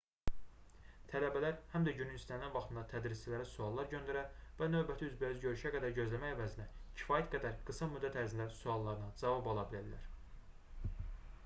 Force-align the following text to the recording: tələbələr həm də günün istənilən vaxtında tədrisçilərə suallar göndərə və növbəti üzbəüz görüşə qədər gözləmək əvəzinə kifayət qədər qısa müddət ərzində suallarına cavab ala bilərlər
tələbələr 1.09 1.57
həm 1.73 1.83
də 1.87 1.91
günün 1.99 2.17
istənilən 2.19 2.55
vaxtında 2.55 2.83
tədrisçilərə 2.93 3.45
suallar 3.51 3.91
göndərə 3.93 4.23
və 4.63 4.71
növbəti 4.77 5.07
üzbəüz 5.11 5.39
görüşə 5.45 5.73
qədər 5.77 5.95
gözləmək 6.01 6.35
əvəzinə 6.39 6.67
kifayət 7.03 7.31
qədər 7.37 7.63
qısa 7.71 7.93
müddət 7.95 8.21
ərzində 8.25 8.51
suallarına 8.63 9.15
cavab 9.23 9.53
ala 9.55 9.71
bilərlər 9.77 10.13